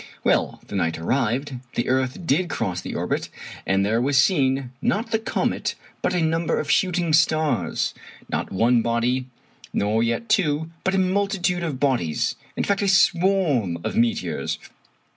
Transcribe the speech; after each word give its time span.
Well, 0.23 0.63
the 0.65 0.73
night 0.75 0.97
arrived, 0.97 1.57
the 1.75 1.87
earth 1.87 2.25
did 2.25 2.49
cross 2.49 2.81
the 2.81 2.95
orbit, 2.95 3.29
and 3.67 3.85
there 3.85 4.01
was 4.01 4.17
seen, 4.17 4.71
not 4.81 5.11
the 5.11 5.19
comet, 5.19 5.75
but 6.01 6.15
a 6.15 6.23
number 6.23 6.59
of 6.59 6.71
shooting 6.71 7.13
stars. 7.13 7.93
Not 8.27 8.51
one 8.51 8.81
body, 8.81 9.27
nor 9.73 10.01
yet 10.01 10.27
two, 10.27 10.71
but 10.83 10.95
a 10.95 10.97
multitude 10.97 11.61
of 11.61 11.79
bodies 11.79 12.35
in 12.57 12.63
fact, 12.63 12.81
a 12.81 12.87
swarm 12.87 13.77
of 13.83 13.95
meteors. 13.95 14.57